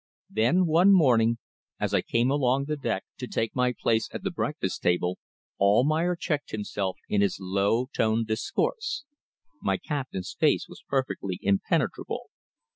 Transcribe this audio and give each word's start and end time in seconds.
Then 0.31 0.65
one 0.65 0.93
morning 0.93 1.37
as 1.79 1.93
I 1.93 2.01
came 2.01 2.31
along 2.31 2.65
the 2.65 2.75
deck 2.75 3.03
to 3.19 3.27
take 3.27 3.55
my 3.55 3.71
place 3.71 4.09
at 4.11 4.23
the 4.23 4.31
breakfast 4.31 4.81
table 4.81 5.19
Almayer 5.59 6.15
checked 6.15 6.49
himself 6.49 6.97
in 7.07 7.21
his 7.21 7.37
low 7.39 7.85
toned 7.93 8.25
discourse. 8.25 9.03
My 9.61 9.77
captain's 9.77 10.33
face 10.39 10.67
was 10.67 10.83
perfectly 10.89 11.37
impenetrable. 11.43 12.31